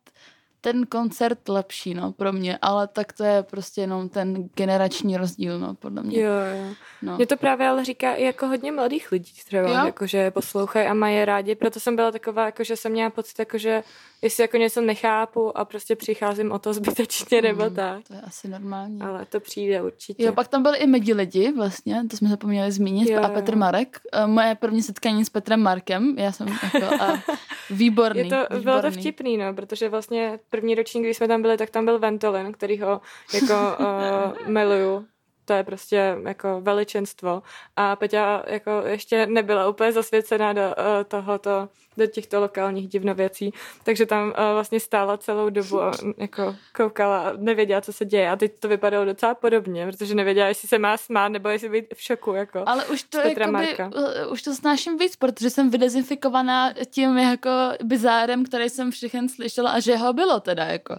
[0.61, 5.59] ten koncert lepší, no, pro mě, ale tak to je prostě jenom ten generační rozdíl,
[5.59, 6.21] no, podle mě.
[6.21, 6.73] Jo, jo.
[7.01, 7.17] No.
[7.17, 9.85] Mě to právě ale říká i jako hodně mladých lidí třeba, jo?
[9.85, 13.39] jako, že poslouchají a mají rádi, proto jsem byla taková, jako, že jsem měla pocit,
[13.39, 13.83] jako, že
[14.21, 18.07] jestli jako něco nechápu a prostě přicházím o to zbytečně nebo mm, tak.
[18.07, 19.01] To je asi normální.
[19.01, 20.23] Ale to přijde určitě.
[20.23, 23.55] Jo, pak tam byli i medi lidi vlastně, to jsme zapomněli zmínit, jo, a Petr.
[23.55, 23.99] Marek.
[24.13, 27.23] Eh, moje první setkání s Petrem Markem, já jsem jako a
[27.69, 28.19] výborný.
[28.19, 28.63] Je to, výborný.
[28.63, 31.99] Bylo to vtipný, no, protože vlastně první ročník, když jsme tam byli, tak tam byl
[31.99, 33.01] Ventolin, který ho
[33.33, 35.05] jako uh, miluju
[35.49, 37.41] to je prostě jako veličenstvo.
[37.75, 43.53] A Peťa jako ještě nebyla úplně zasvěcená do uh, tohoto do těchto lokálních divnověcí.
[43.83, 48.29] Takže tam uh, vlastně stála celou dobu a jako koukala a nevěděla, co se děje.
[48.29, 51.85] A teď to vypadalo docela podobně, protože nevěděla, jestli se má smát nebo jestli být
[51.93, 52.33] v šoku.
[52.33, 57.49] Jako Ale už to, jakoby, uh, už to snáším víc, protože jsem vydezinfikovaná tím jako
[57.83, 60.95] bizárem, který jsem všechen slyšela a že ho bylo teda jako.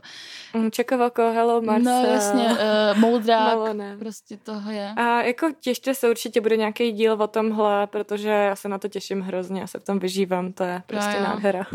[0.55, 2.03] Mm, Čekovako, Hello Marcel.
[2.03, 3.59] No jasně, uh, Moudrák,
[3.99, 4.93] prostě toho je.
[4.97, 8.89] A jako těšte se určitě bude nějaký díl o tomhle, protože já se na to
[8.89, 11.25] těším hrozně, já se v tom vyžívám, to je prostě jo, jo.
[11.25, 11.67] nádhera.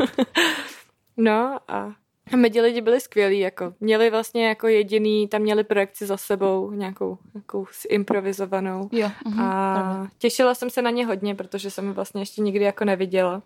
[1.16, 1.94] no a
[2.36, 7.18] Medi lidi byli skvělí, jako měli vlastně jako jediný, tam měli projekci za sebou, nějakou,
[7.34, 8.88] nějakou improvizovanou.
[8.92, 10.08] Jo, uh-huh, a pravda.
[10.18, 13.42] těšila jsem se na ně hodně, protože jsem vlastně ještě nikdy jako neviděla.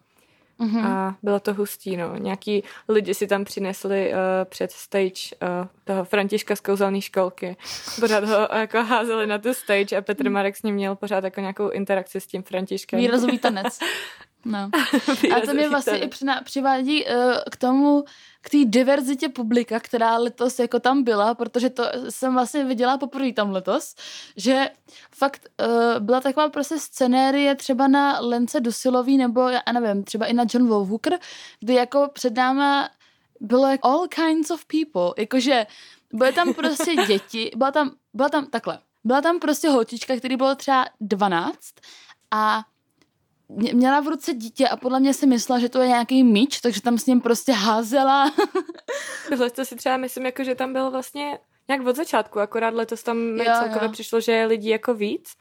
[0.60, 0.86] Uh-huh.
[0.86, 2.16] A bylo to hustý, no.
[2.16, 7.56] Nějaký lidi si tam přinesli uh, před stage uh, toho Františka z kouzelné školky.
[8.00, 11.40] Pořád ho jako házeli na tu stage a Petr Marek s ním měl pořád jako
[11.40, 13.00] nějakou interakci s tím Františkem.
[13.00, 13.78] Výrazový tanec.
[14.44, 14.70] No.
[15.36, 16.10] A to mě vlastně i
[16.44, 17.12] přivádí uh,
[17.50, 18.04] k tomu,
[18.40, 23.32] k té diverzitě publika, která letos jako tam byla, protože to jsem vlastně viděla poprvé
[23.32, 23.94] tam letos,
[24.36, 24.70] že
[25.10, 30.32] fakt uh, byla taková prostě scenérie třeba na Lence Dusilový nebo já nevím, třeba i
[30.32, 31.18] na John Wolfhooker,
[31.60, 32.90] kdy jako před náma
[33.40, 35.66] bylo jako all kinds of people, jakože
[36.12, 40.54] byly tam prostě děti, byla tam, byla tam takhle, byla tam prostě holčička, který bylo
[40.54, 41.56] třeba 12
[42.30, 42.64] a
[43.56, 46.82] měla v ruce dítě a podle mě si myslela, že to je nějaký míč, takže
[46.82, 48.32] tam s ním prostě házela.
[49.28, 53.02] Tohle to si třeba myslím, jako, že tam byl vlastně nějak od začátku, akorát letos
[53.02, 53.92] tam mi celkově jo.
[53.92, 55.34] přišlo, že je lidí jako víc.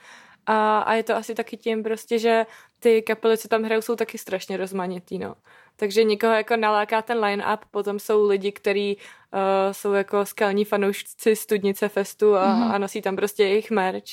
[0.45, 2.45] A, a je to asi taky tím prostě, že
[2.79, 5.35] ty kapely, co tam hrajou, jsou taky strašně rozmanitý, no.
[5.75, 8.97] Takže nikoho jako naláká ten line-up, potom jsou lidi, kteří
[9.33, 9.39] uh,
[9.71, 12.71] jsou jako skalní fanoušci Studnice Festu a, mm-hmm.
[12.71, 14.03] a nosí tam prostě jejich merch.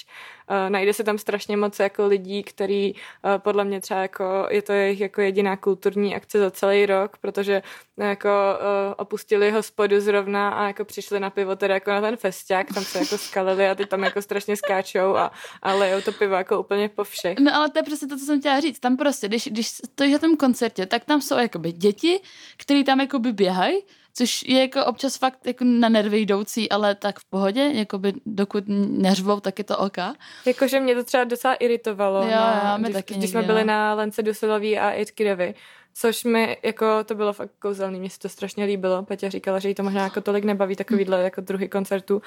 [0.50, 3.00] Uh, najde se tam strašně moc jako lidí, který uh,
[3.38, 7.62] podle mě třeba jako je to jejich jako jediná kulturní akce za celý rok, protože
[7.96, 12.66] jako uh, opustili hospodu zrovna a jako přišli na pivo teda jako na ten festiák,
[12.74, 16.34] tam se jako skalili a ty tam jako strašně skáčou a, a lejou to pivo
[16.34, 17.38] jako úplně po všech.
[17.38, 18.78] No ale to je přesně to, co jsem chtěla říct.
[18.78, 22.20] Tam prostě, když, když stojíš na tom koncertě, tak tam jsou jakoby děti,
[22.56, 23.82] které tam jakoby běhají,
[24.16, 28.64] což je jako občas fakt jako na nervy jdoucí, ale tak v pohodě, jakoby dokud
[28.88, 30.14] neřvou, tak je to oka.
[30.46, 32.22] Jakože mě to třeba docela iritovalo.
[32.22, 35.54] Jo, no, když, taky když jsme byli na Lence Dusilový a Itkidovi,
[35.98, 39.02] Což mi, jako, to bylo fakt kouzelný, mě se to strašně líbilo.
[39.02, 42.14] Peťa říkala, že jí to možná jako tolik nebaví, takovýhle jako druhý koncertu.
[42.16, 42.22] Uh,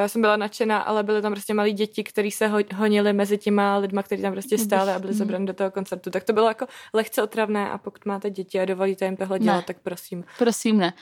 [0.00, 3.38] já jsem byla nadšená, ale byly tam prostě malí děti, kteří se ho, honili mezi
[3.38, 6.10] těma lidma, kteří tam prostě stáli a byli zabrani do toho koncertu.
[6.10, 9.56] Tak to bylo jako lehce otravné a pokud máte děti a dovolíte jim tohle dělat,
[9.56, 9.64] ne.
[9.66, 10.24] tak prosím.
[10.38, 10.92] Prosím, ne.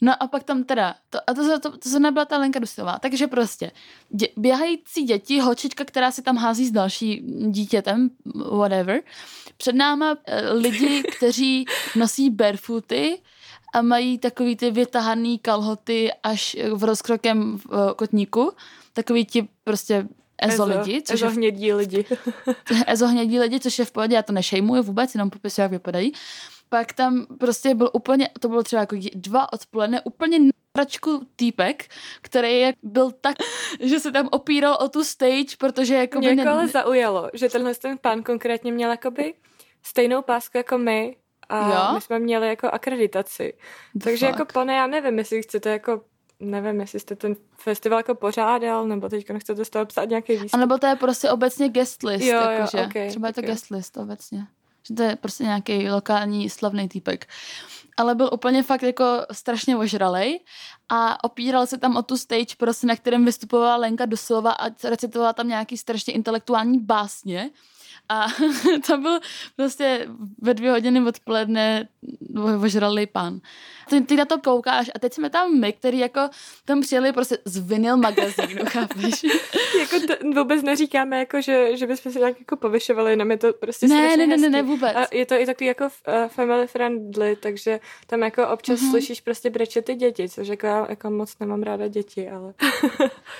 [0.00, 2.98] No a pak tam teda, to, a to, to, to, to nebyla ta Lenka Dusilová,
[2.98, 3.70] takže prostě
[4.10, 8.10] dě, běhající děti, holčička, která si tam hází s další dítětem,
[8.50, 9.00] whatever,
[9.56, 10.18] před náma uh,
[10.62, 11.57] lidi, kteří
[11.96, 13.20] nosí barefooty
[13.74, 18.52] a mají takový ty vytahaný kalhoty až v rozkrokem v kotníku.
[18.92, 21.02] Takový ti prostě ezo, ezo lidi.
[21.02, 22.04] Což ezo hnědí je, lidi.
[22.86, 26.12] ezo hnědí lidi, což je v pohodě, já to nešejmuju vůbec, jenom popisuju, jak vypadají.
[26.68, 30.38] Pak tam prostě byl úplně, to bylo třeba jako dva odpoledne, úplně
[30.72, 31.84] pračku týpek,
[32.22, 33.36] který byl tak,
[33.80, 37.74] že se tam opíral o tu stage, protože jako Mě jako ale zaujalo, že tenhle
[37.74, 39.34] ten pán konkrétně měl jakoby
[39.82, 41.16] stejnou pásku jako my,
[41.48, 41.94] a jo?
[41.94, 43.54] my jsme měli jako akreditaci.
[43.94, 44.48] The Takže jako fuck?
[44.48, 46.00] jako pane, já nevím, jestli chcete jako
[46.40, 50.54] nevím, jestli jste ten festival jako pořádal, nebo teď chcete z toho psát nějaký výstup.
[50.54, 52.86] A nebo to je prostě obecně guest list, jo, jakože.
[52.86, 53.50] Okay, Třeba je to okay.
[53.50, 54.46] guest list obecně.
[54.82, 57.26] Že to je prostě nějaký lokální slavný týpek.
[57.96, 60.40] Ale byl úplně fakt jako strašně ožralej
[60.88, 65.32] a opíral se tam o tu stage, prostě, na kterém vystupovala Lenka doslova a recitovala
[65.32, 67.50] tam nějaký strašně intelektuální básně
[68.08, 68.26] a
[68.86, 69.20] to byl
[69.56, 70.06] prostě
[70.42, 71.88] ve dvě hodiny odpoledne
[72.64, 73.40] ožralý pán.
[73.88, 76.20] Ty, ty na to koukáš a teď jsme tam my, který jako
[76.64, 79.24] tam přijeli prostě z vinyl magazínu, chápeš?
[79.80, 83.52] jako to vůbec neříkáme, jako, že, že bychom se nějak jako povyšovali, jenom je to
[83.52, 84.92] prostě ne, ne, ne, ne, ne, vůbec.
[84.96, 88.90] A je to i takový jako uh, family friendly, takže tam jako občas mm-hmm.
[88.90, 92.54] slyšíš prostě breče ty děti, což jako já jako moc nemám ráda děti, ale...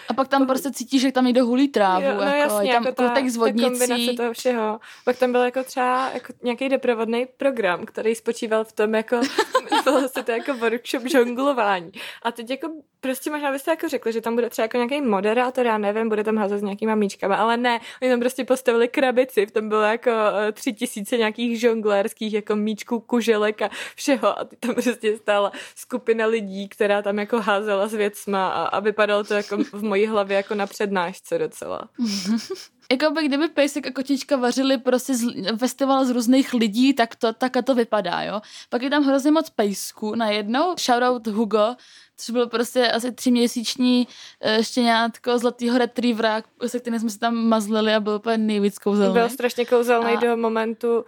[0.09, 2.87] a pak tam prostě cítíš, že tam někdo hulí trávu, jo, no jako, jasně, tam
[2.87, 4.17] jako ta, z vodnicí.
[4.17, 4.58] Ta toho všeho.
[5.05, 9.21] Pak tam byl jako třeba jako nějaký doprovodný program, který spočíval v tom jako,
[9.85, 11.93] bylo se to jako workshop žonglování.
[12.23, 12.69] A teď jako
[13.01, 16.25] prostě možná byste jako řekli, že tam bude třeba jako nějaký moderátor, já nevím, bude
[16.25, 19.83] tam házet s nějakýma míčkama, ale ne, oni tam prostě postavili krabici, v tom bylo
[19.83, 25.53] jako uh, tři tisíce nějakých žonglérských jako míčků, kuželek a všeho a tam prostě stála
[25.75, 30.07] skupina lidí, která tam jako házela s věcma a, a vypadalo to jako v mojí
[30.07, 31.89] hlavě jako na přednášce docela.
[32.93, 37.33] Jako by kdyby Pejsek a kočička vařili prostě z, festival z různých lidí, tak to,
[37.33, 38.41] tak to vypadá, jo.
[38.69, 40.75] Pak je tam hrozně moc pejsků najednou.
[40.79, 41.77] Shoutout Hugo,
[42.19, 47.95] což byl prostě asi tříměsíční uh, štěňátko zlatýho retrievera, se kterým jsme se tam mazlili
[47.95, 49.15] a byl úplně nejvíc kouzelný.
[49.15, 50.21] Byl strašně kouzelný a...
[50.21, 51.05] do momentu, uh,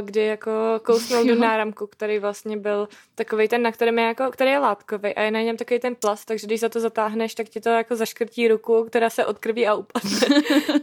[0.00, 0.50] kdy jako
[0.82, 5.14] kousnul do náramku, který vlastně byl takový ten, na kterém je jako, který je látkový
[5.14, 7.68] a je na něm takový ten plast, takže když za to zatáhneš, tak ti to
[7.68, 10.20] jako zaškrtí ruku, která se odkrví a upadne.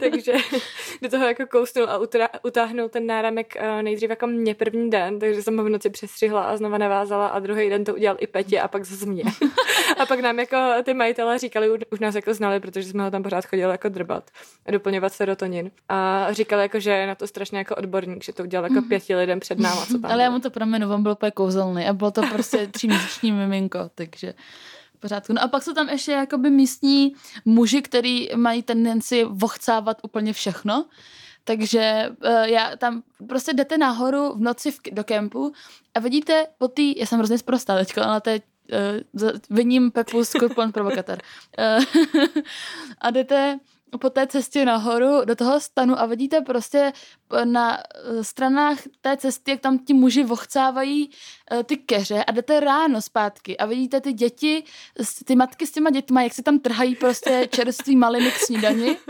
[0.00, 0.32] takže
[1.02, 5.18] do toho jako kousnul a utra- utáhnul ten náramek uh, nejdřív jako mě první den,
[5.18, 8.26] takže jsem ho v noci přestřihla a znova navázala a druhý den to udělal i
[8.26, 9.24] Petě a pak zase mě.
[9.98, 13.22] A pak nám jako ty majitelé říkali, už nás jako znali, protože jsme ho tam
[13.22, 14.30] pořád chodili jako drbat
[14.66, 15.70] a doplňovat serotonin.
[15.88, 18.88] A říkali jako, že je na to strašně jako odborník, že to udělal jako mhm.
[18.88, 21.86] pěti lidem před náma, co tam Ale já mu to promenu, on byl úplně kouzelný
[21.86, 24.34] a bylo to prostě tříměsíční miminko, takže
[25.00, 25.32] pořádku.
[25.32, 30.84] No a pak jsou tam ještě jakoby místní muži, který mají tendenci vochcávat úplně všechno.
[31.44, 35.52] Takže uh, já tam prostě jdete nahoru v noci v, do kempu
[35.94, 38.40] a vidíte po té, já jsem hrozně zprostá teďka, ale to je
[38.72, 41.18] uh, vyním Pepu Skorpion Provokator.
[41.58, 41.84] Uh,
[43.00, 43.58] a jdete
[44.00, 46.92] po té cestě nahoru do toho stanu a vidíte prostě
[47.44, 47.78] na
[48.22, 51.10] stranách té cesty, jak tam ti muži vochcávají
[51.64, 54.64] ty keře a jdete ráno zpátky a vidíte ty děti,
[55.24, 58.96] ty matky s těma dětma, jak se tam trhají prostě čerství maliny k snídani.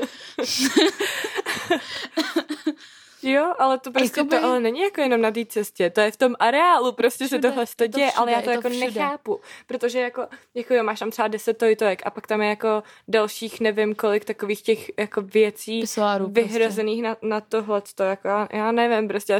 [3.22, 4.36] Jo, ale to prostě Jakoby...
[4.36, 7.48] to ale není jako jenom na té cestě, to je v tom areálu, prostě všude,
[7.48, 8.86] se tohle to děje, všude, ale já to, to jako všude.
[8.86, 12.82] nechápu, protože jako, jako jo, máš tam třeba deset tojtojek a pak tam je jako
[13.08, 17.26] dalších nevím kolik takových těch jako věcí Pisoáru, vyhrozených prostě.
[17.26, 19.38] na, na tohle, to jako já, já nevím, prostě.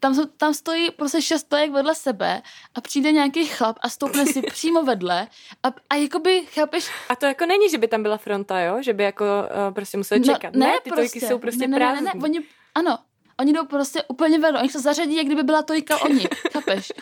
[0.00, 2.42] Tam, tam stojí prostě šest tojek vedle sebe
[2.74, 5.28] a přijde nějaký chlap a stoupne si přímo vedle
[5.62, 6.90] a, a jakoby, chápeš?
[7.08, 9.96] A to jako není, že by tam byla fronta, jo, že by jako uh, prostě
[9.96, 10.54] museli no, čekat.
[10.54, 11.02] No, ne, ne, ty prostě.
[11.02, 12.40] tojky jsou prostě ne, ne, ne, ne, ne, oni,
[12.74, 12.98] ano,
[13.40, 16.92] Oni jdou prostě úplně vedle, oni se zařadí, jak kdyby byla tojka oni, chápeš?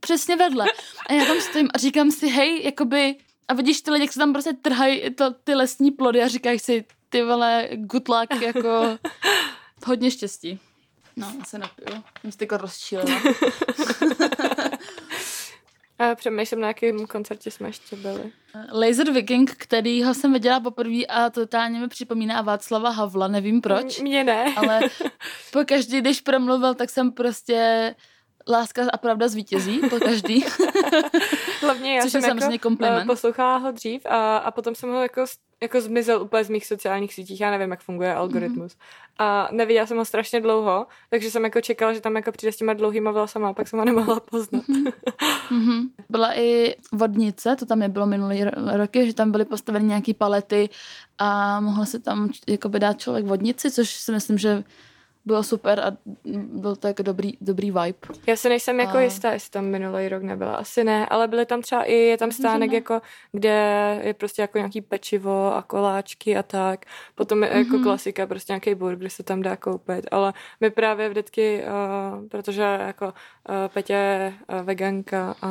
[0.00, 0.66] Přesně vedle.
[1.06, 3.16] A já tam stojím a říkám si, hej, jakoby,
[3.48, 6.58] a vidíš ty lidi, jak se tam prostě trhají to, ty lesní plody a říkají
[6.58, 8.98] si, ty vole, good luck, jako
[9.86, 10.60] hodně štěstí.
[11.16, 12.02] No, já se napiju.
[12.20, 13.20] Jsem se jako rozčílila.
[16.00, 18.32] A přemýšlím, na jakém koncertě jsme ještě byli.
[18.72, 24.00] Laser Viking, kterýho jsem viděla poprvé a totálně mi připomíná Václava Havla, nevím proč.
[24.00, 24.54] Mně ne.
[24.56, 24.80] ale
[25.52, 27.94] po každý, když promluvil, tak jsem prostě
[28.48, 30.44] Láska a pravda zvítězí, po každý.
[31.60, 33.06] Hlavně já Což jsem je samozřejmě jako kompliment.
[33.06, 35.24] poslouchala ho dřív a, a potom jsem ho jako
[35.62, 38.72] jako zmizel úplně z mých sociálních sítích, já nevím, jak funguje algoritmus.
[38.72, 38.76] Mm-hmm.
[39.18, 42.56] A neviděla jsem ho strašně dlouho, takže jsem jako čekala, že tam jako přijde s
[42.56, 44.64] těma dlouhýma vlasama a pak jsem ho nemohla poznat.
[45.50, 45.88] Mm-hmm.
[46.08, 50.68] Byla i vodnice, to tam je bylo minulý roky, že tam byly postaveny nějaký palety
[51.18, 54.64] a mohl se tam jako dát člověk vodnici, což si myslím, že
[55.24, 55.96] bylo super a
[56.34, 57.98] byl to jako dobrý, dobrý vibe.
[58.26, 59.00] Já se nejsem jako a...
[59.00, 60.54] jistá, jestli tam minulý rok nebyla.
[60.54, 63.00] Asi ne, ale byly tam třeba i, je tam stánek, jako,
[63.32, 66.84] kde je prostě jako nějaký pečivo a koláčky a tak.
[67.14, 67.58] Potom je mm-hmm.
[67.58, 67.82] jako mhm.
[67.82, 70.06] klasika, prostě nějaký burger se tam dá koupit.
[70.10, 73.12] Ale my právě vždycky, uh, protože jako uh,
[73.68, 75.48] Petě je uh, veganka a,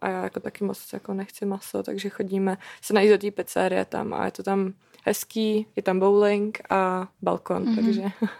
[0.00, 3.84] a já jako taky moc jako nechci maso, takže chodíme se najít do té pizzerie
[3.84, 4.72] tam a je to tam
[5.04, 7.74] hezký, je tam bowling a balkon, mm-hmm.
[7.74, 8.02] takže...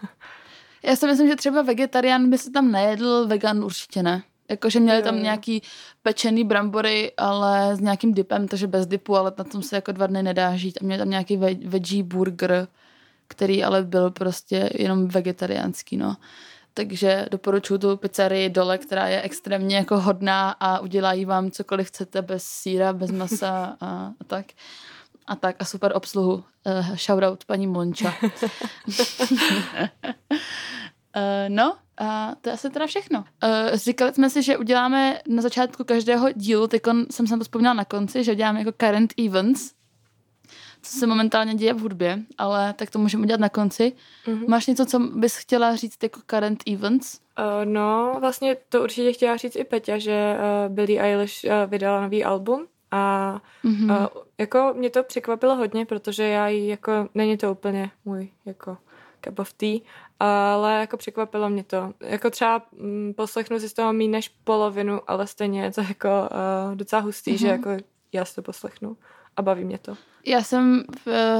[0.83, 4.23] Já si myslím, že třeba vegetarián by se tam nejedl, vegan určitě ne.
[4.49, 5.61] Jakože měli tam nějaký
[6.03, 10.07] pečený brambory, ale s nějakým dipem, takže bez dipu, ale na tom se jako dva
[10.07, 10.77] dny nedá žít.
[10.81, 12.67] A měli tam nějaký veggie burger,
[13.27, 16.17] který ale byl prostě jenom vegetariánský, no.
[16.73, 22.21] Takže doporučuji tu pizzerii dole, která je extrémně jako hodná a udělají vám cokoliv chcete
[22.21, 24.45] bez síra, bez masa a, a tak.
[25.27, 26.33] A tak a super obsluhu.
[26.33, 28.13] Uh, shoutout paní Monča.
[28.21, 28.27] uh,
[31.47, 33.19] no, a to je asi teda všechno.
[33.19, 33.25] Uh,
[33.73, 36.81] říkali jsme si, že uděláme na začátku každého dílu, teď
[37.11, 39.73] jsem se to vzpomněla na konci, že uděláme jako current events,
[40.81, 43.93] co se momentálně děje v hudbě, ale tak to můžeme udělat na konci.
[44.25, 44.47] Mm-hmm.
[44.47, 47.19] Máš něco, co bys chtěla říct jako current events?
[47.39, 52.01] Uh, no, vlastně to určitě chtěla říct i Peťa, že uh, Billie Eilish uh, vydala
[52.01, 54.01] nový album a mm-hmm.
[54.01, 54.07] uh,
[54.41, 58.77] jako mě to překvapilo hodně, protože já jí jako, není to úplně můj jako
[59.25, 59.79] cup of tea,
[60.19, 61.93] ale jako překvapilo mě to.
[61.99, 66.09] Jako třeba mm, poslechnu si z toho méně než polovinu, ale stejně je to jako
[66.09, 67.39] uh, docela hustý, mm-hmm.
[67.39, 67.69] že jako
[68.13, 68.97] já si to poslechnu
[69.37, 69.97] a baví mě to.
[70.25, 70.83] Já jsem,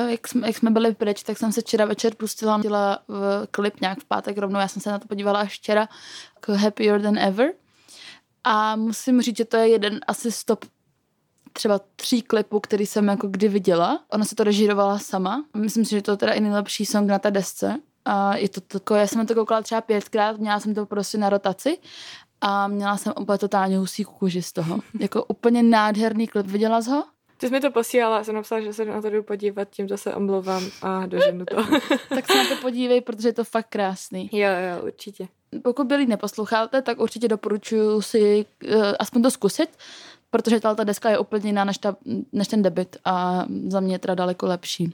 [0.08, 3.00] jak jsme, jak jsme byli pryč, tak jsem se včera večer pustila, dělala
[3.52, 5.88] klip nějak v pátek rovnou, já jsem se na to podívala až včera,
[6.36, 7.54] jako Happier Than Ever.
[8.44, 10.66] A musím říct, že to je jeden asi stop
[11.54, 14.00] třeba tří klipů, který jsem jako kdy viděla.
[14.10, 15.46] Ona se to režírovala sama.
[15.58, 17.80] Myslím si, že to je teda i nejlepší song na té desce.
[18.06, 21.18] A je to takové, já jsem na to koukala třeba pětkrát, měla jsem to prostě
[21.18, 21.78] na rotaci
[22.42, 24.80] a měla jsem úplně totálně husí kůži z toho.
[25.00, 26.46] jako úplně nádherný klip.
[26.46, 27.04] Viděla jsi ho?
[27.38, 30.16] Ty jsi mi to posílala, jsem napsala, že se na to jdu podívat, tímto se
[30.16, 31.56] omlouvám a doženu to.
[32.10, 34.30] tak se na to podívej, protože je to fakt krásný.
[34.32, 35.28] Jo, jo, určitě.
[35.64, 39.70] Pokud byli neposloucháte, tak určitě doporučuji si uh, aspoň to zkusit,
[40.32, 41.96] protože ta deska je úplně jiná než, ta,
[42.32, 44.94] než ten debit a za mě je teda daleko lepší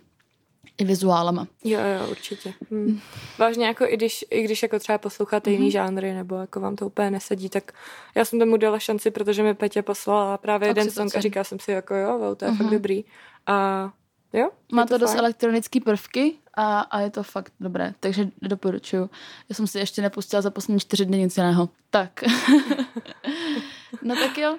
[0.78, 1.48] i vizuálama.
[1.64, 2.54] Jo, jo, určitě.
[2.72, 3.00] Hmm.
[3.38, 5.54] Vážně jako i když, i když jako třeba posloucháte mm-hmm.
[5.54, 7.72] jiný žánry nebo jako vám to úplně nesedí, tak
[8.16, 11.60] já jsem tomu dala šanci, protože mi Petě poslala právě jeden song a říkala jsem
[11.60, 12.58] si jako jo, wow, to je mm-hmm.
[12.58, 12.76] fakt mhm.
[12.76, 13.04] dobrý.
[13.48, 13.90] A
[14.34, 14.50] jo.
[14.72, 19.10] Má to, to dost elektronické prvky a, a je to fakt dobré, takže doporučuju.
[19.50, 21.70] Já jsem si ještě nepustila za poslední čtyři dny nic jiného.
[21.90, 22.24] Tak.
[24.02, 24.58] No tak jo, uh,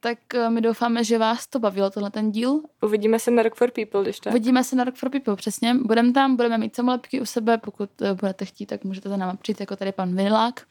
[0.00, 2.60] tak uh, my doufáme, že vás to bavilo, tenhle ten díl.
[2.82, 4.30] Uvidíme se na Rock for People, když tak.
[4.30, 5.74] Uvidíme se na Rock for People, přesně.
[5.74, 9.34] Budeme tam, budeme mít samolepky u sebe, pokud uh, budete chtít, tak můžete za náma
[9.34, 10.66] přijít, jako tady pan Vinilák.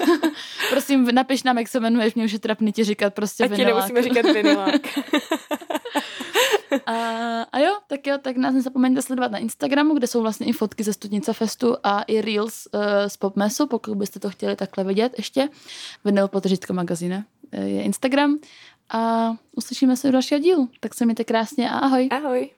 [0.70, 3.64] Prosím, napiš nám, jak se jmenuješ, mě už je trapný ti říkat prostě A ti
[3.64, 4.80] nemusíme říkat Vinilák.
[6.86, 6.92] a,
[7.42, 10.84] a jo, tak jo, tak nás nezapomeňte sledovat na Instagramu, kde jsou vlastně i fotky
[10.84, 15.14] ze Studnice Festu a i Reels uh, z Popmesu, pokud byste to chtěli takhle vidět
[15.16, 15.48] ještě.
[16.04, 18.38] Vinyl potřitka magazíne je Instagram
[18.90, 20.68] a uslyšíme se u dalšího dílu.
[20.80, 22.08] Tak se mějte krásně a ahoj.
[22.12, 22.50] Ahoj.